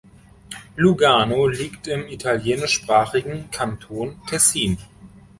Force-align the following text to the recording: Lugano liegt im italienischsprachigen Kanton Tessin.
Lugano 0.77 1.45
liegt 1.47 1.85
im 1.87 2.07
italienischsprachigen 2.07 3.51
Kanton 3.51 4.19
Tessin. 4.27 4.79